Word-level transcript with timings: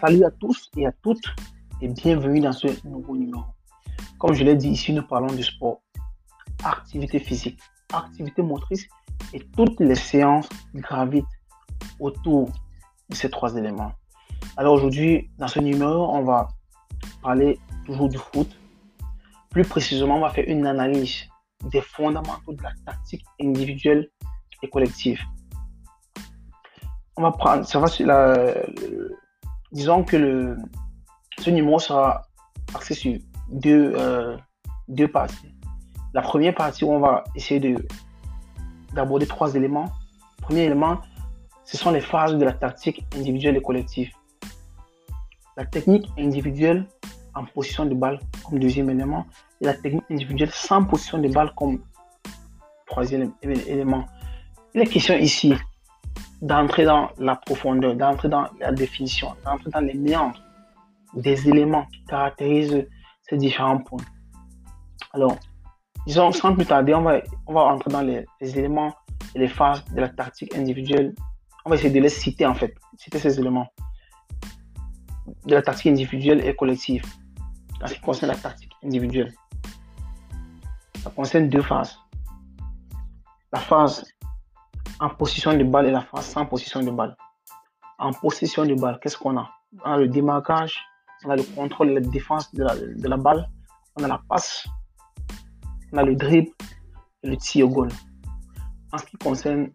salut 0.00 0.24
à 0.24 0.30
tous 0.30 0.70
et 0.76 0.86
à 0.86 0.92
toutes 1.02 1.24
et 1.82 1.88
bienvenue 1.88 2.38
dans 2.38 2.52
ce 2.52 2.68
nouveau 2.86 3.16
numéro. 3.16 3.42
Comme 4.20 4.32
je 4.32 4.44
l'ai 4.44 4.54
dit 4.54 4.68
ici, 4.68 4.92
nous 4.92 5.02
parlons 5.02 5.34
du 5.34 5.42
sport, 5.42 5.80
activité 6.62 7.18
physique, 7.18 7.58
activité 7.92 8.42
motrice 8.42 8.86
et 9.32 9.40
toutes 9.56 9.80
les 9.80 9.96
séances 9.96 10.48
gravitent 10.72 11.24
autour 11.98 12.48
de 13.08 13.16
ces 13.16 13.28
trois 13.28 13.56
éléments. 13.56 13.90
Alors 14.56 14.74
aujourd'hui, 14.74 15.30
dans 15.36 15.48
ce 15.48 15.58
numéro, 15.58 16.14
on 16.14 16.22
va 16.22 16.46
parler 17.20 17.58
toujours 17.84 18.08
du 18.08 18.18
foot. 18.18 18.48
Plus 19.50 19.64
précisément, 19.64 20.18
on 20.18 20.20
va 20.20 20.30
faire 20.30 20.44
une 20.46 20.66
analyse 20.66 21.24
des 21.72 21.80
fondamentaux 21.80 22.52
de 22.52 22.62
la 22.62 22.70
tactique 22.86 23.24
individuelle 23.42 24.08
et 24.62 24.68
collective. 24.68 25.20
On 27.16 27.22
va 27.22 27.32
prendre, 27.32 27.66
ça 27.66 27.80
va 27.80 27.88
sur 27.88 28.06
la, 28.06 28.54
disons 29.72 30.04
que 30.04 30.16
le, 30.16 30.56
ce 31.38 31.50
numéro 31.50 31.78
sera 31.78 32.22
axé 32.74 32.94
sur 32.94 33.18
deux, 33.50 33.92
euh, 33.96 34.36
deux 34.88 35.08
parties. 35.08 35.54
La 36.14 36.22
première 36.22 36.54
partie, 36.54 36.84
on 36.84 37.00
va 37.00 37.24
essayer 37.34 37.60
de, 37.60 37.86
d'aborder 38.94 39.26
trois 39.26 39.54
éléments. 39.54 39.90
premier 40.40 40.62
élément, 40.62 40.98
ce 41.64 41.76
sont 41.76 41.90
les 41.90 42.00
phases 42.00 42.36
de 42.36 42.44
la 42.44 42.52
tactique 42.52 43.04
individuelle 43.14 43.56
et 43.56 43.62
collective. 43.62 44.10
La 45.56 45.66
technique 45.66 46.08
individuelle 46.18 46.86
en 47.34 47.44
position 47.44 47.84
de 47.84 47.94
balle 47.94 48.18
comme 48.44 48.58
deuxième 48.58 48.90
élément 48.90 49.26
et 49.60 49.66
la 49.66 49.74
technique 49.74 50.04
individuelle 50.10 50.50
sans 50.52 50.84
position 50.84 51.18
de 51.18 51.28
balle 51.28 51.52
comme 51.56 51.82
troisième 52.86 53.32
élément. 53.42 54.06
La 54.74 54.86
question 54.86 55.14
ici 55.16 55.54
d'entrer 56.40 56.84
dans 56.84 57.10
la 57.18 57.36
profondeur, 57.36 57.94
d'entrer 57.94 58.28
dans 58.28 58.46
la 58.60 58.72
définition, 58.72 59.34
d'entrer 59.44 59.70
dans 59.70 59.80
les 59.80 59.94
méandres 59.94 60.40
des 61.14 61.48
éléments 61.48 61.86
qui 61.86 62.04
caractérisent 62.04 62.86
ces 63.22 63.36
différents 63.36 63.78
points. 63.78 64.04
Alors, 65.12 65.36
disons, 66.06 66.32
sans 66.32 66.54
plus 66.54 66.66
tarder, 66.66 66.94
on 66.94 67.02
va, 67.02 67.20
on 67.46 67.54
va 67.54 67.62
entrer 67.62 67.90
dans 67.90 68.02
les, 68.02 68.26
éléments 68.40 68.94
et 69.34 69.38
les 69.38 69.48
phases 69.48 69.84
de 69.86 70.00
la 70.00 70.08
tactique 70.08 70.54
individuelle. 70.54 71.14
On 71.64 71.70
va 71.70 71.76
essayer 71.76 71.90
de 71.90 72.00
les 72.00 72.08
citer 72.08 72.46
en 72.46 72.54
fait, 72.54 72.74
citer 72.96 73.18
ces 73.18 73.38
éléments 73.40 73.68
de 75.46 75.54
la 75.54 75.62
tactique 75.62 75.88
individuelle 75.88 76.46
et 76.46 76.54
collective. 76.54 77.04
En 77.82 77.86
ce 77.86 77.94
qui 77.94 78.00
concerne 78.00 78.32
la 78.32 78.38
tactique 78.38 78.72
individuelle, 78.84 79.32
ça 81.02 81.10
concerne 81.10 81.48
deux 81.48 81.62
phases. 81.62 81.98
La 83.52 83.60
phase 83.60 84.04
en 85.00 85.10
position 85.10 85.56
de 85.56 85.64
balle 85.64 85.86
et 85.86 85.90
la 85.90 86.02
phase 86.02 86.26
sans 86.26 86.46
position 86.46 86.82
de 86.82 86.90
balle. 86.90 87.16
En 87.98 88.12
position 88.12 88.64
de 88.64 88.74
balle, 88.74 88.98
qu'est-ce 89.00 89.16
qu'on 89.16 89.36
a? 89.36 89.48
On 89.84 89.92
a 89.92 89.96
le 89.98 90.08
démarquage, 90.08 90.76
on 91.24 91.30
a 91.30 91.36
le 91.36 91.42
contrôle 91.42 91.90
et 91.90 91.94
la 91.94 92.00
défense 92.00 92.52
de 92.54 92.64
la, 92.64 92.76
de 92.76 93.08
la 93.08 93.16
balle, 93.16 93.48
on 93.96 94.04
a 94.04 94.08
la 94.08 94.20
passe, 94.28 94.66
on 95.92 95.98
a 95.98 96.02
le 96.02 96.14
dribble 96.14 96.50
et 97.22 97.28
le 97.28 97.36
tir 97.36 97.66
au 97.66 97.70
goal. 97.70 97.88
En 98.92 98.98
ce 98.98 99.04
qui 99.04 99.16
concerne 99.18 99.70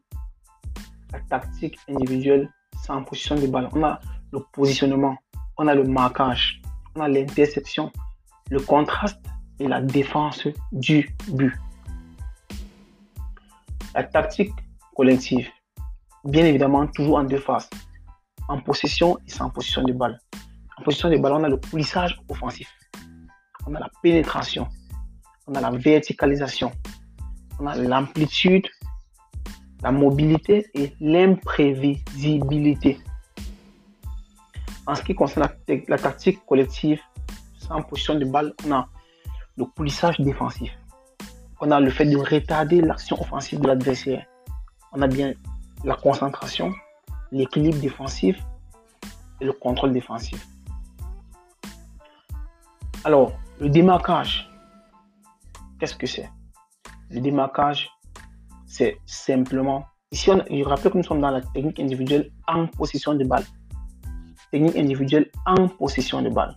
la 1.11 1.19
tactique 1.21 1.77
individuelle 1.89 2.51
sans 2.83 3.03
position 3.03 3.35
de 3.35 3.47
balle, 3.47 3.69
on 3.73 3.83
a 3.83 3.99
le 4.31 4.39
positionnement, 4.51 5.15
on 5.57 5.67
a 5.67 5.75
le 5.75 5.83
marquage, 5.83 6.61
on 6.95 7.01
a 7.01 7.07
l'interception, 7.07 7.91
le 8.49 8.59
contraste 8.59 9.21
et 9.59 9.67
la 9.67 9.81
défense 9.81 10.47
du 10.71 11.15
but. 11.29 11.53
La 13.93 14.03
tactique 14.03 14.53
collective. 14.95 15.47
Bien 16.23 16.45
évidemment, 16.45 16.87
toujours 16.87 17.17
en 17.17 17.23
deux 17.23 17.39
phases. 17.39 17.69
En 18.47 18.61
possession 18.61 19.17
et 19.27 19.29
sans 19.29 19.49
position 19.49 19.83
de 19.83 19.91
balle. 19.93 20.19
En 20.77 20.83
position 20.83 21.09
de 21.09 21.17
balle, 21.17 21.33
on 21.33 21.43
a 21.43 21.49
le 21.49 21.59
polissage 21.59 22.17
offensif. 22.29 22.69
On 23.67 23.75
a 23.75 23.79
la 23.79 23.89
pénétration. 24.01 24.67
On 25.47 25.55
a 25.55 25.61
la 25.61 25.71
verticalisation. 25.71 26.71
On 27.59 27.67
a 27.67 27.75
l'amplitude, 27.75 28.67
la 29.81 29.91
mobilité 29.91 30.65
et 30.73 30.95
l'imprévisibilité. 30.99 32.99
En 34.85 34.95
ce 34.95 35.03
qui 35.03 35.15
concerne 35.15 35.47
la, 35.67 35.75
la, 35.87 35.97
tactique 35.97 36.45
collective, 36.45 36.99
sans 37.57 37.81
position 37.83 38.15
de 38.15 38.25
balle, 38.25 38.53
on 38.65 38.73
a 38.73 38.89
le 39.57 39.65
polissage 39.65 40.19
défensif. 40.19 40.71
On 41.61 41.71
a 41.71 41.79
le 41.79 41.89
fait 41.89 42.03
de 42.05 42.17
retarder 42.17 42.81
l'action 42.81 43.17
offensive 43.21 43.61
de 43.61 43.67
l'adversaire 43.67 44.25
on 44.93 45.01
a 45.01 45.07
bien 45.07 45.33
la 45.83 45.95
concentration, 45.95 46.73
l'équilibre 47.31 47.79
défensif 47.79 48.41
et 49.41 49.45
le 49.45 49.53
contrôle 49.53 49.91
défensif. 49.91 50.47
Alors, 53.03 53.33
le 53.59 53.69
démarquage, 53.69 54.49
qu'est-ce 55.79 55.95
que 55.95 56.07
c'est? 56.07 56.29
Le 57.09 57.19
démarquage, 57.19 57.89
c'est 58.65 58.97
simplement. 59.05 59.85
Ici, 60.11 60.29
on, 60.31 60.43
je 60.49 60.63
rappelle 60.63 60.91
que 60.91 60.97
nous 60.97 61.03
sommes 61.03 61.21
dans 61.21 61.31
la 61.31 61.41
technique 61.41 61.79
individuelle 61.79 62.31
en 62.47 62.67
possession 62.67 63.13
de 63.13 63.25
balle. 63.25 63.43
Technique 64.51 64.77
individuelle 64.77 65.29
en 65.45 65.67
possession 65.67 66.21
de 66.21 66.29
balle. 66.29 66.55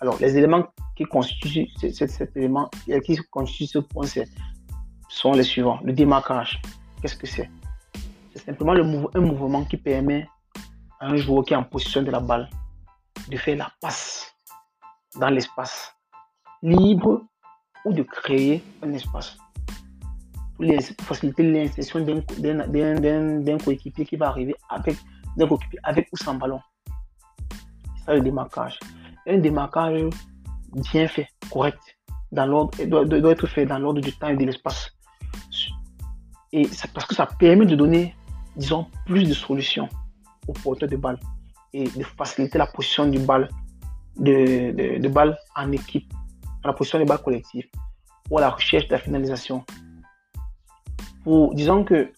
Alors, 0.00 0.18
les 0.20 0.36
éléments 0.36 0.66
qui 0.96 1.04
constituent 1.04 1.68
cet, 1.78 2.36
élément, 2.36 2.70
qui 3.04 3.16
constituent 3.30 3.66
ce 3.66 3.78
point, 3.78 4.06
sont 5.08 5.32
les 5.32 5.42
suivants. 5.42 5.78
Le 5.84 5.92
démarquage, 5.92 6.60
qu'est-ce 7.00 7.16
que 7.16 7.26
c'est? 7.26 7.48
Simplement 8.46 8.74
le 8.74 8.84
un 9.14 9.20
mouvement 9.20 9.64
qui 9.64 9.76
permet 9.76 10.28
à 11.00 11.08
un 11.08 11.16
joueur 11.16 11.44
qui 11.44 11.52
est 11.52 11.56
en 11.56 11.64
position 11.64 12.02
de 12.02 12.10
la 12.10 12.20
balle 12.20 12.48
de 13.28 13.36
faire 13.36 13.56
la 13.56 13.70
passe 13.80 14.34
dans 15.18 15.30
l'espace 15.30 15.94
libre 16.62 17.22
ou 17.84 17.92
de 17.92 18.02
créer 18.02 18.62
un 18.82 18.92
espace 18.92 19.36
pour, 20.56 20.66
faciliter 21.02 21.42
l'insertion 21.42 22.00
d'un 22.00 23.58
coéquipier 23.58 24.06
qui 24.06 24.16
va 24.16 24.28
arriver 24.28 24.54
avec, 24.70 24.96
avec 25.82 26.08
ou 26.12 26.16
sans 26.16 26.34
ballon. 26.34 26.60
Ça 28.04 28.14
le 28.14 28.20
démarquage. 28.20 28.78
Un 29.26 29.38
démarquage 29.38 30.04
bien 30.72 31.08
fait, 31.08 31.28
correct, 31.50 31.78
dans 32.32 32.46
l'ordre, 32.46 32.84
doit, 32.86 33.04
doit 33.04 33.32
être 33.32 33.46
fait 33.46 33.66
dans 33.66 33.78
l'ordre 33.78 34.00
du 34.00 34.12
temps 34.12 34.28
et 34.28 34.36
de 34.36 34.44
l'espace. 34.44 34.92
Et 36.52 36.66
parce 36.94 37.06
que 37.06 37.14
ça 37.14 37.26
permet 37.26 37.66
de 37.66 37.74
donner 37.74 38.15
disons, 38.56 38.86
plus 39.04 39.28
de 39.28 39.34
solutions 39.34 39.88
au 40.48 40.52
porteur 40.52 40.88
de 40.88 40.96
balle 40.96 41.18
et 41.72 41.84
de 41.84 42.02
faciliter 42.02 42.58
la 42.58 42.66
position 42.66 43.06
du 43.06 43.18
balle, 43.18 43.48
de, 44.16 44.98
de, 44.98 45.34
en 45.56 45.72
équipe, 45.72 46.12
la 46.64 46.72
position 46.72 46.98
de 46.98 47.04
balle 47.04 47.22
collective 47.22 47.66
ou 48.30 48.38
la 48.38 48.50
recherche 48.50 48.88
de 48.88 48.92
la 48.92 48.98
finalisation. 48.98 49.64
Pour, 51.22 51.54
disons 51.54 51.84
que 51.84 52.12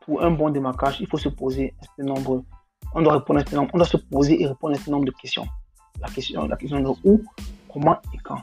pour 0.00 0.22
un 0.22 0.30
bon 0.30 0.50
démarquage, 0.50 1.00
il 1.00 1.06
faut 1.06 1.18
se 1.18 1.28
poser 1.28 1.74
un 1.80 1.84
certain 1.84 2.14
nombre, 2.14 2.44
on 2.94 3.02
doit 3.02 3.14
répondre 3.14 3.40
un 3.40 3.68
on 3.72 3.78
doit 3.78 3.86
se 3.86 3.96
poser 3.96 4.40
et 4.42 4.46
répondre 4.46 4.74
à 4.74 4.76
un 4.76 4.78
certain 4.78 4.92
nombre 4.92 5.06
de 5.06 5.12
questions. 5.12 5.46
La 6.00 6.08
question, 6.08 6.46
la 6.46 6.56
question 6.56 6.80
de 6.80 6.88
où, 7.04 7.22
comment 7.72 7.98
et 8.14 8.18
quand. 8.18 8.40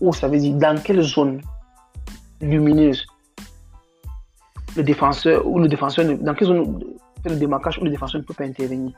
Où, 0.00 0.12
ça 0.12 0.28
veut 0.28 0.38
dire 0.38 0.56
dans 0.56 0.80
quelle 0.82 1.02
zone 1.02 1.42
lumineuse 2.40 3.06
le 4.76 4.82
défenseur 4.82 5.46
ou 5.46 5.58
le 5.58 5.68
défenseur, 5.68 6.04
dans 6.18 6.34
quelle 6.34 6.48
zone 6.48 6.84
le 7.24 7.36
démarquage 7.36 7.78
où 7.78 7.84
le 7.84 7.90
défenseur 7.90 8.20
ne 8.20 8.26
peut 8.26 8.34
pas 8.34 8.44
intervenir. 8.44 8.92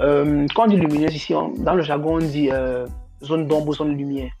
Euh, 0.00 0.46
quand 0.54 0.64
on 0.64 0.66
dit 0.66 0.76
lumineuse 0.76 1.14
ici, 1.14 1.32
dans 1.32 1.74
le 1.74 1.82
jargon, 1.82 2.16
on 2.16 2.18
dit 2.18 2.50
euh, 2.50 2.86
zone 3.22 3.46
d'ombre, 3.46 3.74
zone 3.74 3.92
de 3.92 3.96
lumière. 3.96 4.32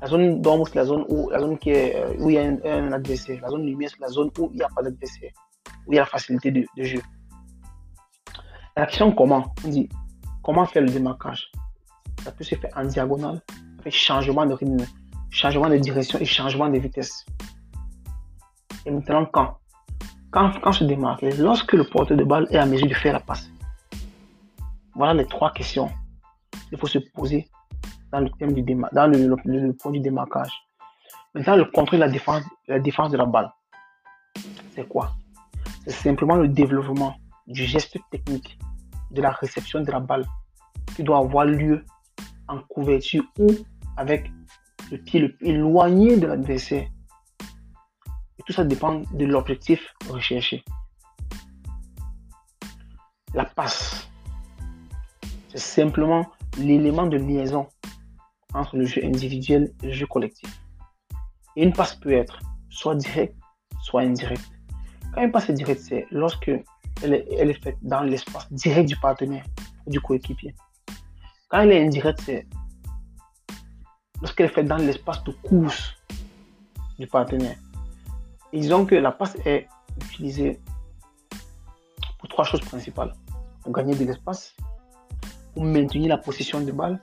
La 0.00 0.08
zone 0.08 0.40
d'ombre, 0.40 0.66
c'est 0.66 0.74
la 0.74 0.84
zone 0.84 1.04
où, 1.08 1.30
la 1.30 1.38
zone 1.38 1.58
qui 1.58 1.70
est, 1.70 1.94
euh, 1.96 2.14
où 2.18 2.30
il 2.30 2.34
y 2.34 2.38
a 2.38 2.42
un, 2.42 2.92
adversaire. 2.92 3.40
La 3.42 3.48
zone 3.48 3.64
lumière, 3.66 3.90
c'est 3.90 4.00
la 4.00 4.08
zone 4.08 4.30
où 4.38 4.48
il 4.52 4.56
n'y 4.56 4.62
a 4.62 4.68
pas 4.74 4.82
d'adversaire, 4.82 5.30
où 5.86 5.92
il 5.92 5.96
y 5.96 5.98
a 5.98 6.02
la 6.02 6.06
facilité 6.06 6.50
de, 6.50 6.64
de 6.76 6.82
jeu. 6.82 7.00
La 8.76 8.86
question 8.86 9.12
comment? 9.12 9.54
On 9.64 9.68
dit 9.68 9.88
comment 10.42 10.66
faire 10.66 10.82
le 10.82 10.88
démarquage? 10.88 11.52
Ça 12.24 12.32
peut 12.32 12.44
se 12.44 12.54
faire 12.54 12.70
en 12.74 12.84
diagonale, 12.84 13.40
avec 13.80 13.94
changement 13.94 14.46
de 14.46 14.54
rythme, 14.54 14.84
changement 15.30 15.68
de 15.68 15.76
direction 15.76 16.18
et 16.18 16.24
changement 16.24 16.68
de 16.68 16.78
vitesse. 16.78 17.26
Et 18.86 18.90
maintenant, 18.90 19.26
quand 19.26 19.58
Quand, 20.30 20.50
quand 20.62 20.72
se 20.72 20.84
démarque, 20.84 21.22
lorsque 21.38 21.74
le 21.74 21.84
porteur 21.84 22.16
de 22.16 22.24
balle 22.24 22.46
est 22.50 22.56
à 22.56 22.66
mesure 22.66 22.88
de 22.88 22.94
faire 22.94 23.12
la 23.12 23.20
passe. 23.20 23.50
Voilà 24.94 25.14
les 25.14 25.26
trois 25.26 25.52
questions 25.52 25.90
qu'il 26.68 26.78
faut 26.78 26.86
se 26.86 26.98
poser 27.14 27.48
dans 28.10 28.20
le 28.20 28.30
thème 28.38 28.52
du 28.52 28.62
dans 28.62 29.06
le, 29.06 29.72
point 29.72 29.92
du 29.92 30.00
démarquage. 30.00 30.52
Maintenant, 31.34 31.56
le 31.56 31.64
contrôle 31.66 32.00
de 32.00 32.04
la 32.04 32.10
défense, 32.10 32.42
la 32.68 32.78
défense 32.78 33.10
de 33.10 33.16
la 33.16 33.26
balle. 33.26 33.50
C'est 34.74 34.88
quoi? 34.88 35.12
C'est 35.84 35.92
simplement 35.92 36.36
le 36.36 36.48
développement 36.48 37.14
du 37.46 37.64
geste 37.64 37.98
technique 38.10 38.58
de 39.10 39.20
la 39.20 39.30
réception 39.30 39.80
de 39.80 39.90
la 39.90 40.00
balle 40.00 40.24
qui 40.94 41.02
doit 41.02 41.18
avoir 41.18 41.44
lieu 41.44 41.84
en 42.48 42.58
couverture 42.68 43.24
ou 43.38 43.48
avec 43.96 44.30
le 44.90 44.98
pied 44.98 45.20
le 45.20 45.34
plus 45.34 45.48
éloigné 45.48 46.16
de 46.16 46.26
l'adversaire 46.26 46.86
tout 48.46 48.52
ça 48.52 48.64
dépend 48.64 49.02
de 49.12 49.24
l'objectif 49.24 49.94
recherché. 50.08 50.64
La 53.34 53.44
passe. 53.44 54.08
c'est 55.48 55.58
simplement 55.58 56.26
l'élément 56.58 57.06
de 57.06 57.16
liaison 57.16 57.66
entre 58.54 58.76
le 58.76 58.84
jeu 58.84 59.04
individuel 59.04 59.72
et 59.82 59.86
le 59.86 59.92
jeu 59.92 60.06
collectif. 60.06 60.50
Et 61.56 61.62
une 61.62 61.72
passe 61.72 61.94
peut 61.94 62.12
être 62.12 62.38
soit 62.68 62.94
directe, 62.94 63.36
soit 63.82 64.02
indirecte. 64.02 64.50
Quand 65.14 65.22
une 65.22 65.30
passe 65.30 65.48
est 65.50 65.54
directe, 65.54 65.82
c'est 65.82 66.06
lorsque 66.10 66.50
elle 67.02 67.14
est, 67.14 67.26
est 67.30 67.62
faite 67.62 67.78
dans 67.82 68.02
l'espace 68.02 68.50
direct 68.52 68.88
du 68.88 68.96
partenaire 68.96 69.44
ou 69.86 69.90
du 69.90 70.00
coéquipier. 70.00 70.54
Quand 71.48 71.60
elle 71.60 71.72
est 71.72 71.84
indirecte, 71.84 72.22
c'est 72.24 72.46
lorsqu'elle 74.20 74.46
est 74.46 74.54
faite 74.54 74.66
dans 74.66 74.76
l'espace 74.76 75.22
de 75.24 75.32
course 75.32 75.94
du 76.98 77.06
partenaire. 77.06 77.56
Disons 78.52 78.84
que 78.84 78.94
la 78.94 79.12
passe 79.12 79.36
est 79.46 79.66
utilisée 79.96 80.60
pour 82.18 82.28
trois 82.28 82.44
choses 82.44 82.60
principales. 82.60 83.12
Pour 83.62 83.72
gagner 83.72 83.94
de 83.94 84.04
l'espace, 84.04 84.54
pour 85.54 85.64
maintenir 85.64 86.08
la 86.08 86.18
position 86.18 86.60
de 86.60 86.72
balle, 86.72 87.00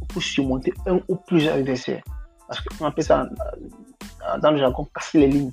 ou 0.00 0.04
pour 0.06 0.22
surmonter 0.22 0.72
un 0.86 1.00
ou 1.08 1.16
plusieurs 1.16 1.54
adversaires. 1.56 2.02
Parce 2.46 2.60
qu'on 2.60 2.86
appelle 2.86 3.04
ça 3.04 3.22
euh, 3.22 4.38
dans 4.40 4.50
le 4.50 4.58
jargon 4.58 4.86
casser 4.94 5.20
les 5.20 5.28
lignes. 5.28 5.52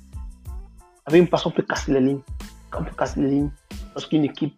Avec 1.06 1.20
une 1.20 1.28
passe, 1.28 1.46
on 1.46 1.50
peut 1.50 1.62
casser 1.62 1.92
les 1.92 2.00
lignes. 2.00 2.20
on 2.78 2.84
peut 2.84 2.94
casser 2.96 3.20
les 3.20 3.28
lignes, 3.28 3.50
lorsqu'une 3.94 4.24
équipe 4.24 4.54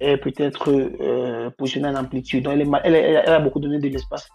est 0.00 0.16
peut-être 0.16 0.70
euh, 0.70 1.50
positionnée 1.50 1.88
en 1.88 1.96
amplitude, 1.96 2.46
elle, 2.46 2.66
elle, 2.84 3.28
a 3.28 3.40
beaucoup 3.40 3.60
donné 3.60 3.78
de 3.78 3.88
l'espace, 3.88 4.28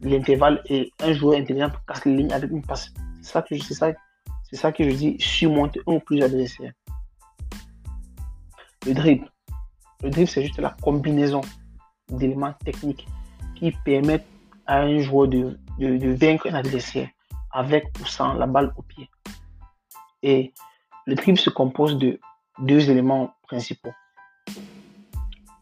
l'intervalle, 0.00 0.62
et 0.66 0.90
un 1.00 1.12
joueur 1.12 1.38
intelligent 1.38 1.68
peut 1.68 1.78
casser 1.86 2.10
les 2.10 2.16
lignes 2.16 2.32
avec 2.32 2.50
une 2.50 2.64
passe. 2.64 2.92
C'est 3.20 3.32
ça 3.32 3.42
que 3.42 3.54
je, 3.54 3.62
ça, 3.62 3.92
c'est 4.52 4.60
ça 4.60 4.70
que 4.70 4.84
je 4.84 4.94
dis, 4.94 5.16
surmonter 5.18 5.80
un 5.86 5.94
ou 5.94 6.00
plusieurs 6.00 6.28
adversaires. 6.28 6.72
Le 8.86 8.92
dribble. 8.92 9.30
Le 10.02 10.10
dribble, 10.10 10.28
c'est 10.28 10.42
juste 10.42 10.58
la 10.58 10.76
combinaison 10.82 11.40
d'éléments 12.10 12.52
techniques 12.62 13.06
qui 13.54 13.72
permettent 13.84 14.26
à 14.66 14.80
un 14.80 14.98
joueur 14.98 15.28
de, 15.28 15.58
de, 15.78 16.14
vaincre 16.14 16.48
un 16.50 16.54
adversaire 16.54 17.08
avec 17.50 17.84
ou 18.00 18.04
sans 18.04 18.34
la 18.34 18.46
balle 18.46 18.74
au 18.76 18.82
pied. 18.82 19.08
Et 20.22 20.52
le 21.06 21.14
dribble 21.14 21.38
se 21.38 21.48
compose 21.48 21.96
de 21.96 22.20
deux 22.58 22.90
éléments 22.90 23.32
principaux. 23.44 23.92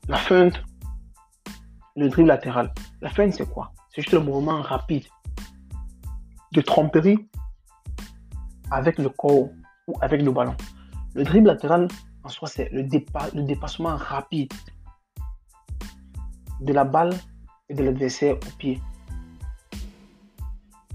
La 0.09 0.17
feinte, 0.17 0.61
le 1.95 2.09
dribble 2.09 2.29
latéral. 2.29 2.75
La 3.01 3.11
feinte, 3.11 3.35
c'est 3.35 3.49
quoi? 3.49 3.71
C'est 3.91 4.03
juste 4.03 4.15
le 4.15 4.21
mouvement 4.21 4.61
rapide 4.63 5.07
de 6.53 6.61
tromperie 6.61 7.29
avec 8.71 8.99
le 8.99 9.09
corps 9.09 9.49
ou 9.87 9.95
avec 10.01 10.23
le 10.23 10.31
ballon. 10.31 10.57
Le 11.15 11.25
dribble 11.25 11.49
latéral, 11.49 11.89
en 12.23 12.29
soi, 12.29 12.49
c'est 12.49 12.71
le, 12.71 12.83
le 12.83 13.43
dépassement 13.43 13.97
rapide 13.97 14.53
de 16.61 16.73
la 16.73 16.85
balle 16.85 17.15
et 17.69 17.75
de 17.75 17.83
l'adversaire 17.83 18.35
au 18.35 18.57
pied. 18.59 18.81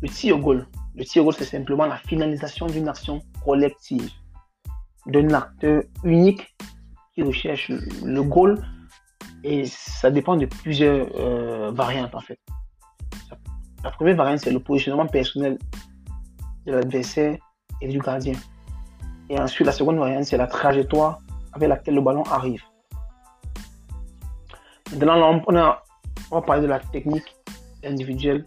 Le 0.01 0.10
tir 0.10 0.38
au 0.38 0.39
goal. 0.39 0.68
Le 0.95 1.04
tir 1.04 1.24
au 1.24 1.25
goal, 1.25 1.36
c'est 1.36 1.45
simplement 1.45 1.86
la 1.86 1.98
finalisation 1.98 2.68
d'une 2.68 2.88
action 2.88 3.22
collective, 3.44 4.10
d'un 5.07 5.33
acteur 5.33 5.83
unique 6.04 6.56
qui 7.13 7.24
recherche 7.24 7.69
le 8.04 8.21
goal. 8.21 8.63
Et 9.44 9.66
ça 9.66 10.10
dépend 10.10 10.36
de 10.36 10.45
plusieurs 10.45 11.07
euh, 11.16 11.71
variantes 11.71 12.16
en 12.16 12.21
fait. 12.21 12.39
La 13.83 13.92
première 13.92 14.16
variante, 14.16 14.39
c'est 14.39 14.51
le 14.51 14.60
positionnement 14.60 15.06
personnel 15.06 15.60
de 16.66 16.71
l'adversaire 16.71 17.38
du 17.88 18.00
gardien. 18.00 18.34
Et 19.30 19.40
ensuite, 19.40 19.66
la 19.66 19.74
seconde 19.74 19.98
variante, 19.98 20.26
c'est 20.26 20.38
la 20.38 20.48
trajectoire 20.48 21.20
avec 21.54 21.70
laquelle 21.70 21.96
le 21.96 22.02
ballon 22.02 22.24
arrive. 22.24 22.62
Maintenant, 24.92 25.42
on, 25.48 25.56
on 26.32 26.36
va 26.36 26.42
parler 26.42 26.62
de 26.62 26.68
la 26.68 26.80
technique 26.80 27.36
individuelle 27.84 28.46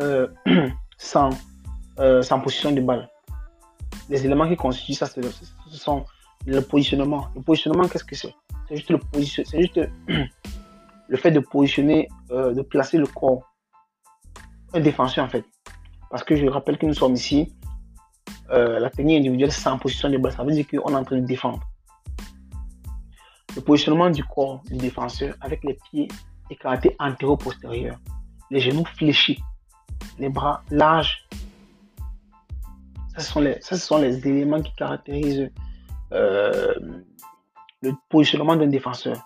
euh, 0.00 0.28
sans, 0.98 1.30
euh, 1.98 2.22
sans 2.22 2.40
position 2.40 2.72
de 2.72 2.80
balle. 2.80 3.08
Les 4.08 4.24
éléments 4.24 4.48
qui 4.48 4.56
constituent 4.56 4.94
ça, 4.94 5.06
ce 5.06 5.20
sont 5.70 6.04
le 6.46 6.60
positionnement. 6.60 7.28
Le 7.34 7.42
positionnement, 7.42 7.88
qu'est-ce 7.88 8.04
que 8.04 8.14
c'est? 8.14 8.34
C'est 8.68 8.76
juste, 8.76 8.90
le, 8.90 8.98
position, 8.98 9.42
juste 9.52 9.80
le 11.08 11.16
fait 11.16 11.30
de 11.30 11.40
positionner, 11.40 12.08
euh, 12.30 12.54
de 12.54 12.62
placer 12.62 12.98
le 12.98 13.06
corps. 13.06 13.42
Un 14.72 14.80
défenseur, 14.80 15.24
en 15.24 15.28
fait. 15.28 15.44
Parce 16.10 16.24
que 16.24 16.36
je 16.36 16.46
rappelle 16.46 16.78
que 16.78 16.86
nous 16.86 16.94
sommes 16.94 17.14
ici, 17.14 17.52
la 18.50 18.90
technique 18.90 19.18
individuelle 19.18 19.52
sans 19.52 19.78
position 19.78 20.08
de 20.08 20.18
balle. 20.18 20.32
Ça 20.32 20.44
veut 20.44 20.52
dire 20.52 20.66
qu'on 20.66 20.92
est 20.92 20.96
en 20.96 21.04
train 21.04 21.16
de 21.16 21.26
défendre. 21.26 21.60
Le 23.56 23.62
positionnement 23.62 24.10
du 24.10 24.24
corps 24.24 24.62
du 24.70 24.76
défenseur 24.76 25.34
avec 25.40 25.64
les 25.64 25.78
pieds 25.90 26.08
écartés 26.50 26.96
antéro-postérieurs, 26.98 27.98
les 28.50 28.60
genoux 28.60 28.84
fléchis, 28.96 29.40
les 30.18 30.28
bras 30.28 30.62
larges. 30.70 31.26
Ça, 33.14 33.20
ce 33.20 33.32
sont 33.32 33.40
les, 33.40 33.58
ce 33.60 33.76
sont 33.76 33.98
les 33.98 34.26
éléments 34.26 34.62
qui 34.62 34.72
caractérisent 34.74 35.50
euh, 36.12 36.74
le 37.82 37.92
positionnement 38.08 38.56
d'un 38.56 38.66
défenseur. 38.66 39.16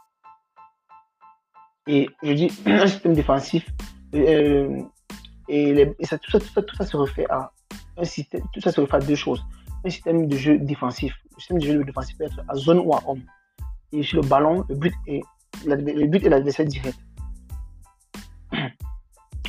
Et 1.86 2.08
je 2.22 2.32
dis 2.32 2.52
un 2.66 2.86
système 2.86 3.14
défensif, 3.14 3.68
euh, 4.14 4.82
et, 5.48 5.94
ça, 6.02 6.18
tout, 6.18 6.30
ça, 6.30 6.62
tout, 6.62 6.76
ça, 6.76 6.86
se 6.86 6.96
refait 6.96 7.26
à 7.28 7.50
un 7.96 8.04
système, 8.04 8.42
tout 8.52 8.60
ça 8.60 8.72
se 8.72 8.80
refait 8.80 8.96
à 8.96 9.00
deux 9.00 9.14
choses. 9.14 9.44
Un 9.84 9.90
système 9.90 10.26
de 10.26 10.36
jeu 10.36 10.58
défensif. 10.58 11.14
Le 11.34 11.40
système 11.40 11.58
de 11.58 11.66
jeu 11.66 11.84
défensif 11.84 12.16
peut 12.18 12.24
être 12.24 12.40
à 12.48 12.54
zone 12.54 12.78
ou 12.78 12.94
à 12.94 13.02
homme 13.06 13.22
et 13.92 14.02
sur 14.02 14.22
le 14.22 14.26
ballon, 14.26 14.64
le 14.68 14.74
but 14.74 14.94
est 15.06 15.22
le 15.66 16.06
but 16.06 16.24
est 16.24 16.30
l'adversaire 16.30 16.66
direct. 16.66 16.98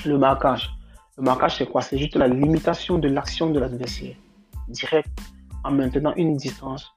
Le 0.06 0.18
marquage. 0.18 0.70
Le 1.18 1.24
marquage, 1.24 1.58
c'est 1.58 1.66
quoi? 1.66 1.82
C'est 1.82 1.98
juste 1.98 2.16
la 2.18 2.28
limitation 2.28 2.98
de 2.98 3.08
l'action 3.08 3.50
de 3.50 3.60
l'adversaire 3.60 4.16
direct 4.68 5.08
en 5.64 5.72
maintenant 5.72 6.14
une 6.18 6.36
distance 6.36 6.92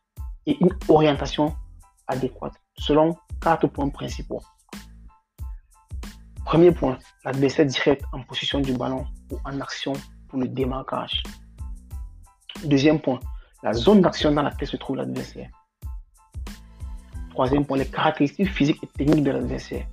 et 0.45 0.57
une 0.61 0.71
orientation 0.89 1.55
adéquate 2.09 2.55
selon 2.77 3.17
quatre 3.41 3.69
points 3.69 3.89
principaux. 3.89 4.43
Premier 6.45 6.73
point, 6.73 6.99
l'adversaire 7.25 7.67
direct 7.67 8.05
en 8.13 8.23
position 8.25 8.61
du 8.61 8.73
ballon 8.73 9.07
ou 9.31 9.39
en 9.45 9.61
action 9.61 9.93
pour 10.29 10.39
le 10.39 10.49
démarquage. 10.49 11.23
Deuxième 12.65 13.01
point, 13.01 13.21
la 13.63 13.73
zone 13.73 14.01
d'action 14.01 14.33
dans 14.33 14.43
laquelle 14.43 14.69
se 14.69 14.77
trouve 14.77 14.97
l'adversaire. 14.97 15.51
Troisième 17.31 17.67
point, 17.67 17.77
les 17.77 17.87
caractéristiques 17.87 18.51
physiques 18.51 18.83
et 18.83 18.87
techniques 18.87 19.25
de 19.25 19.31
l'adversaire. 19.31 19.87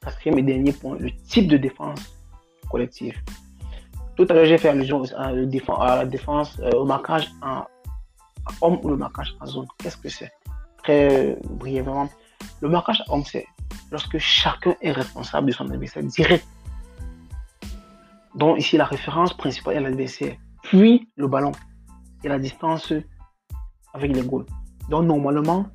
Quatrième 0.00 0.38
et 0.38 0.42
dernier 0.42 0.72
point, 0.72 0.96
le 0.98 1.10
type 1.28 1.48
de 1.48 1.56
défense 1.56 2.00
collective. 2.70 3.16
Tout 4.16 4.26
à 4.28 4.34
l'heure, 4.34 4.44
j'ai 4.44 4.58
fait 4.58 4.68
allusion 4.68 5.02
à, 5.16 5.32
la 5.32 6.06
défense, 6.06 6.58
euh, 6.60 6.70
au 6.72 6.84
marquage 6.84 7.30
en, 7.42 7.64
homme 8.60 8.78
ou 8.82 8.88
le 8.88 8.96
marquage 8.96 9.34
en 9.40 9.46
zone. 9.46 9.66
Qu'est-ce 9.78 9.96
que 9.96 10.08
c'est? 10.08 10.32
Très 10.82 11.36
brièvement, 11.50 12.08
le 12.60 12.68
marquage 12.68 13.02
en 13.08 13.14
homme, 13.14 13.24
c'est 13.24 13.46
lorsque 13.90 14.18
chacun 14.18 14.74
est 14.80 14.92
responsable 14.92 15.48
de 15.48 15.52
son 15.52 15.70
adversaire 15.70 16.02
direct. 16.02 16.46
Donc 18.34 18.58
ici, 18.58 18.76
la 18.76 18.84
référence 18.84 19.34
principale 19.34 19.76
est 19.76 19.80
l'adversaire, 19.80 20.36
puis 20.62 21.08
le 21.16 21.28
ballon 21.28 21.52
et 22.22 22.28
la 22.28 22.38
distance 22.38 22.92
avec 23.92 24.14
les 24.14 24.22
goals. 24.22 24.46
Donc 24.90 25.04
normalement, 25.04 25.66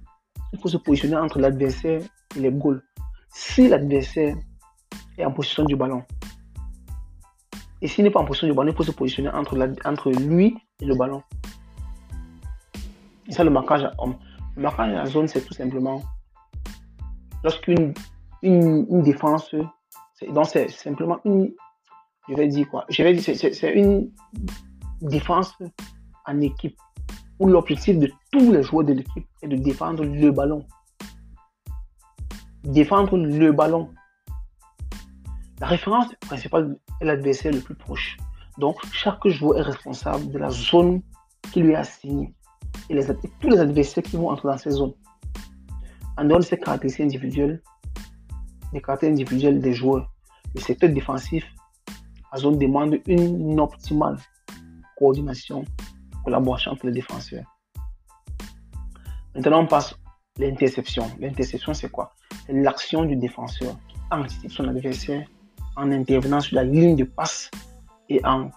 il 0.51 0.60
faut 0.60 0.68
se 0.68 0.78
positionner 0.78 1.16
entre 1.16 1.39
l'adversaire 1.39 2.01
et 2.36 2.39
les 2.39 2.51
goals. 2.51 2.84
Si 3.30 3.70
l'adversaire 3.70 4.36
est 5.18 5.25
en 5.25 5.32
position 5.32 5.63
du 5.63 5.75
ballon, 5.75 6.04
et 7.82 7.88
s'il 7.88 8.04
n'est 8.04 8.12
pas 8.12 8.20
en 8.20 8.25
position 8.25 8.48
du 8.48 8.54
ballon, 8.54 8.72
il 8.72 8.75
faut 8.75 8.84
se 8.84 8.92
positionner 8.92 9.30
entre, 9.30 10.12
lui 10.12 10.58
et 10.82 10.86
le 10.86 10.96
ballon. 10.96 11.24
Ça, 13.30 13.44
le 13.44 13.51
marquage 13.51 13.84
à 13.84 13.94
homme. 14.00 14.16
Le 14.58 14.63
marquage 14.63 15.10
zone, 15.12 15.28
c'est 15.28 15.42
tout 15.42 15.54
simplement 15.54 16.01
lorsqu'une 17.44 17.94
une, 18.42 19.01
défense, 19.01 19.54
donc 19.54 20.46
c'est 20.48 20.70
simplement 20.70 21.20
une, 21.24 21.54
je 22.29 22.36
vais 22.36 22.48
dire 22.48 22.69
quoi, 22.69 22.86
je 22.89 23.03
vais 23.03 23.13
dire, 23.13 23.36
c'est 23.36 23.74
une 23.74 24.12
défense 25.01 25.53
en 26.25 26.41
équipe 26.41 26.77
où 27.39 27.48
l'objectif 27.48 27.98
de 27.98 28.12
tous 28.31 28.51
les 28.51 28.63
joueurs 28.63 28.86
de 28.86 28.93
l'équipe 28.93 29.27
est 29.41 29.48
de 29.48 29.55
défendre 29.55 30.03
le 30.03 30.31
ballon. 30.31 30.65
Défendre 32.63 33.17
le 33.17 33.51
ballon. 33.51 33.89
La 35.59 35.67
référence 35.67 36.13
principale 36.21 36.77
est 37.01 37.05
l'adversaire 37.05 37.53
le 37.53 37.62
plus 37.62 37.75
proche. 37.75 38.17
Donc, 38.57 38.77
chaque 38.91 39.25
joueur 39.27 39.59
est 39.59 39.63
responsable 39.63 40.29
de 40.31 40.38
la 40.38 40.50
zone 40.50 41.01
qui 41.51 41.62
lui 41.62 41.71
est 41.71 41.75
assignée 41.75 42.33
et, 42.89 43.00
tous 43.39 43.50
les 43.50 43.59
adversaires 43.59 44.03
qui 44.03 44.17
vont 44.17 44.29
entrer 44.29 44.50
dans 44.50 44.57
ces 44.57 44.71
zones. 44.71 44.93
En 46.17 46.25
dehors 46.25 46.39
de 46.39 46.43
ces 46.43 46.57
caractéristiques 46.57 47.05
individuelles, 47.05 47.62
les 48.74 48.81
caractéristiques 48.81 49.27
individuelles 49.27 49.62
des 49.62 49.74
joueurs, 49.74 50.12
le 50.53 50.62
secteur 50.62 50.89
défensif, 50.89 51.45
la 52.31 52.39
zone 52.39 52.57
demande 52.57 53.00
une 53.07 53.59
optimale 53.59 54.17
coordination 54.98 55.65
collaboration 56.24 56.71
entre 56.71 56.86
les 56.88 56.91
défenseurs. 56.91 57.45
Maintenant, 59.36 59.62
on 59.62 59.67
passe 59.67 59.95
l'interception. 60.38 61.09
L'interception, 61.19 61.74
c'est 61.74 61.89
quoi? 61.89 62.13
C'est 62.45 62.53
l'action 62.53 63.05
du 63.05 63.15
défenseur 63.15 63.75
qui 63.88 63.98
anticipe 64.12 64.51
son 64.51 64.67
adversaire 64.67 65.25
en 65.75 65.91
intervenant 65.91 66.41
sur 66.41 66.55
la 66.55 66.63
ligne 66.63 66.95
de 66.95 67.03
passe 67.03 67.50
et 68.09 68.19
en 68.25 68.50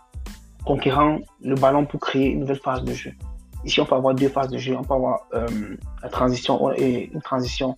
conquérant 0.64 1.18
le 1.40 1.54
ballon 1.54 1.86
pour 1.86 2.00
créer 2.00 2.30
une 2.30 2.40
nouvelle 2.40 2.60
phase 2.60 2.82
de 2.84 2.92
jeu. 2.92 3.12
Ici, 3.64 3.80
on 3.80 3.86
peut 3.86 3.94
avoir 3.94 4.14
deux 4.14 4.28
phases 4.28 4.48
de 4.48 4.58
jeu. 4.58 4.76
On 4.76 4.82
peut 4.82 4.94
avoir 4.94 5.26
euh, 5.34 5.76
la 6.02 6.08
transition 6.08 6.72
et 6.72 7.10
une 7.12 7.22
transition. 7.22 7.76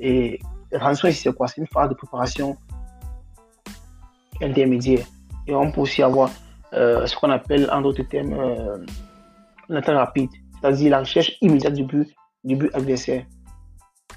Et 0.00 0.40
la 0.70 0.78
transition 0.78 1.08
ici, 1.08 1.22
c'est 1.22 1.34
quoi? 1.34 1.48
C'est 1.48 1.60
une 1.60 1.66
phase 1.66 1.90
de 1.90 1.94
préparation 1.94 2.56
intermédiaire. 4.40 5.06
Et 5.48 5.54
on 5.54 5.72
peut 5.72 5.80
aussi 5.80 6.02
avoir 6.02 6.30
euh, 6.74 7.06
ce 7.06 7.16
qu'on 7.16 7.30
appelle 7.30 7.70
en 7.72 7.80
d'autres 7.80 8.02
termes 8.02 8.34
euh, 8.34 8.84
rapide, 9.70 10.30
c'est-à-dire 10.60 10.90
la 10.90 11.00
recherche 11.00 11.32
immédiate 11.40 11.72
du 11.72 11.84
but, 11.84 12.14
du 12.44 12.54
but 12.54 12.70
adversaire, 12.74 13.24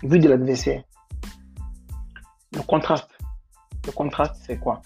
but 0.03 0.19
de 0.19 0.27
l'adversaire. 0.27 0.83
Le 2.53 2.61
contraste. 2.63 3.09
Le 3.85 3.93
contraste, 3.93 4.35
c'est 4.45 4.57
quoi? 4.57 4.81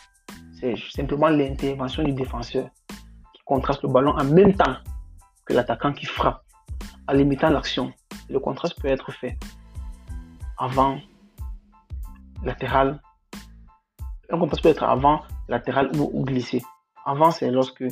C'est 0.59 0.75
simplement 0.91 1.29
l'intervention 1.29 2.03
du 2.03 2.13
défenseur 2.13 2.69
qui 3.33 3.41
contraste 3.43 3.81
le 3.81 3.89
ballon 3.89 4.11
en 4.15 4.23
même 4.23 4.53
temps 4.53 4.75
que 5.45 5.53
l'attaquant 5.53 5.93
qui 5.93 6.05
frappe, 6.05 6.43
en 7.07 7.13
limitant 7.13 7.49
l'action. 7.49 7.91
Le 8.29 8.39
contraste 8.39 8.79
peut 8.79 8.87
être 8.87 9.11
fait 9.11 9.35
avant, 10.59 10.99
latéral. 12.43 13.01
Un 14.29 14.37
contraste 14.37 14.61
peut 14.61 14.69
être 14.69 14.83
avant, 14.83 15.23
latéral 15.47 15.91
ou, 15.97 16.23
glissé. 16.23 16.61
Avant, 17.05 17.31
c'est 17.31 17.51
lorsque 17.51 17.85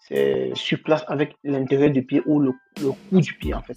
c'est 0.00 0.52
sur 0.54 0.82
place 0.82 1.04
avec 1.08 1.36
l'intérieur 1.44 1.90
du 1.90 2.02
pied 2.04 2.22
ou 2.26 2.38
le, 2.40 2.52
le 2.80 2.90
coup 2.90 3.20
du 3.20 3.32
pied 3.34 3.54
en 3.54 3.62
fait. 3.62 3.76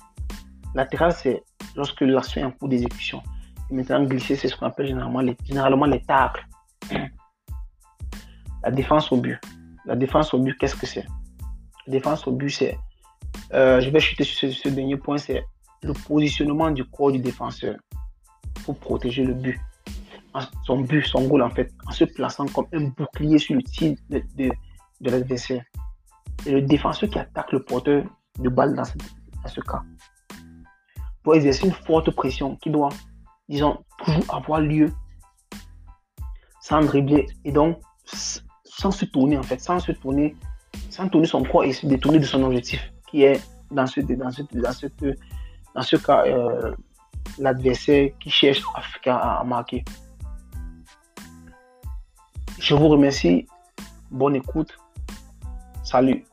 Latéral, 0.75 1.13
c'est 1.13 1.43
lorsque 1.75 2.01
l'action 2.01 2.41
est 2.41 2.43
en 2.45 2.51
cours 2.51 2.69
d'exécution. 2.69 3.21
Et 3.69 3.73
maintenant, 3.73 4.03
glisser, 4.03 4.35
c'est 4.35 4.47
ce 4.47 4.55
qu'on 4.55 4.65
appelle 4.65 4.87
généralement 4.87 5.21
les, 5.21 5.37
généralement 5.43 5.85
les 5.85 6.01
tacles. 6.01 6.45
La 8.63 8.71
défense 8.71 9.09
au 9.11 9.17
but. 9.17 9.39
La 9.85 9.95
défense 9.95 10.33
au 10.33 10.39
but, 10.39 10.57
qu'est-ce 10.57 10.75
que 10.75 10.85
c'est? 10.85 11.05
La 11.87 11.93
défense 11.93 12.27
au 12.27 12.31
but, 12.33 12.49
c'est. 12.49 12.77
Euh, 13.53 13.79
je 13.79 13.89
vais 13.89 13.99
chuter 13.99 14.25
sur 14.25 14.51
ce, 14.51 14.69
dernier 14.69 14.97
point 14.97 15.17
c'est 15.17 15.43
le 15.81 15.93
positionnement 15.93 16.69
du 16.71 16.83
corps 16.83 17.11
du 17.11 17.19
défenseur 17.19 17.77
pour 18.65 18.77
protéger 18.77 19.23
le 19.23 19.33
but. 19.33 19.59
Son 20.63 20.81
but, 20.81 21.03
son 21.03 21.27
goal, 21.27 21.41
en 21.41 21.49
fait, 21.49 21.71
en 21.87 21.91
se 21.91 22.05
plaçant 22.05 22.45
comme 22.47 22.67
un 22.73 22.89
bouclier 22.89 23.37
sur 23.37 23.55
le 23.55 23.63
tir 23.63 23.95
de, 24.09 24.23
de, 24.35 24.51
l'adversaire. 25.01 25.63
Et 26.45 26.51
le 26.51 26.61
défenseur 26.61 27.09
qui 27.09 27.19
attaque 27.19 27.51
le 27.51 27.63
porteur 27.63 28.03
de 28.39 28.49
balle 28.49 28.75
dans 28.75 28.85
ce, 28.85 28.97
dans 28.97 29.49
ce 29.49 29.61
cas 29.61 29.81
pour 31.23 31.35
exercer 31.35 31.67
une 31.67 31.73
forte 31.73 32.11
pression 32.11 32.55
qui 32.57 32.69
doit 32.69 32.89
disons, 33.47 33.83
toujours 33.97 34.23
avoir 34.33 34.61
lieu 34.61 34.91
sans 36.61 36.81
dribbler 36.81 37.27
et 37.43 37.51
donc 37.51 37.79
sans 38.05 38.91
se 38.91 39.05
tourner 39.05 39.37
en 39.37 39.43
fait, 39.43 39.59
sans 39.59 39.79
se 39.79 39.91
tourner, 39.91 40.35
sans 40.89 41.09
tourner 41.09 41.27
son 41.27 41.43
corps 41.43 41.63
et 41.63 41.73
se 41.73 41.85
détourner 41.85 42.19
de 42.19 42.25
son 42.25 42.43
objectif 42.43 42.91
qui 43.09 43.23
est 43.23 43.41
dans 43.71 43.87
ce, 43.87 44.01
dans 44.01 44.31
ce, 44.31 44.43
dans 44.53 44.71
ce, 44.71 44.87
dans 45.75 45.81
ce 45.81 45.95
cas 45.97 46.25
euh, 46.25 46.73
l'adversaire 47.39 48.11
qui 48.19 48.29
cherche 48.29 48.61
à 49.05 49.43
marquer. 49.43 49.83
Je 52.59 52.75
vous 52.75 52.89
remercie. 52.89 53.47
Bonne 54.11 54.35
écoute. 54.35 54.77
Salut. 55.83 56.25